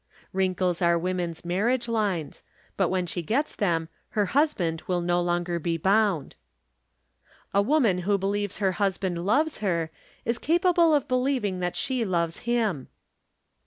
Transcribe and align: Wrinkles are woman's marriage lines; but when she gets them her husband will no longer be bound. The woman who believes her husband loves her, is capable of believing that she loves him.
Wrinkles 0.33 0.81
are 0.81 0.97
woman's 0.97 1.45
marriage 1.45 1.87
lines; 1.87 2.41
but 2.75 2.89
when 2.89 3.05
she 3.05 3.21
gets 3.21 3.55
them 3.55 3.87
her 4.17 4.25
husband 4.33 4.81
will 4.87 4.99
no 4.99 5.21
longer 5.21 5.59
be 5.59 5.77
bound. 5.77 6.35
The 7.53 7.61
woman 7.61 7.99
who 7.99 8.17
believes 8.17 8.57
her 8.57 8.71
husband 8.71 9.23
loves 9.23 9.59
her, 9.59 9.91
is 10.25 10.39
capable 10.39 10.95
of 10.95 11.07
believing 11.07 11.59
that 11.59 11.75
she 11.75 12.03
loves 12.03 12.39
him. 12.49 12.87